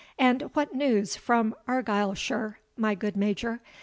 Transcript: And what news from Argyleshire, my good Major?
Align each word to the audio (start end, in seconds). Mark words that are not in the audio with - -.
And 0.17 0.41
what 0.55 0.73
news 0.73 1.15
from 1.15 1.53
Argyleshire, 1.67 2.57
my 2.75 2.95
good 2.95 3.15
Major? 3.15 3.61